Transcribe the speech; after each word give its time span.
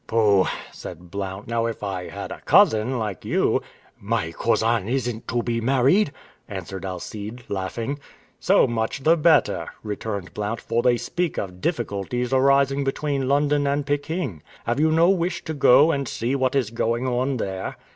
"Pooh!" 0.07 0.47
said 0.71 1.11
Blount. 1.11 1.47
"Now 1.47 1.67
if 1.67 1.83
I 1.83 2.09
had 2.09 2.31
a 2.31 2.41
cousin 2.41 2.97
like 2.97 3.23
you" 3.23 3.61
"My 4.15 4.31
cousin 4.31 4.89
isn't 4.89 5.27
to 5.27 5.43
be 5.43 5.61
married!" 5.61 6.11
answered 6.49 6.85
Alcide, 6.85 7.43
laughing. 7.49 7.99
"So 8.39 8.65
much 8.65 9.03
the 9.03 9.15
better," 9.15 9.67
returned 9.83 10.33
Blount, 10.33 10.59
"for 10.59 10.81
they 10.81 10.97
speak 10.97 11.37
of 11.37 11.61
difficulties 11.61 12.33
arising 12.33 12.83
between 12.83 13.27
London 13.27 13.67
and 13.67 13.85
Pekin. 13.85 14.41
Have 14.65 14.79
you 14.79 14.91
no 14.91 15.11
wish 15.11 15.43
to 15.43 15.53
go 15.53 15.91
and 15.91 16.07
see 16.07 16.33
what 16.33 16.55
is 16.55 16.71
going 16.71 17.05
on 17.05 17.37
there?" 17.37 17.75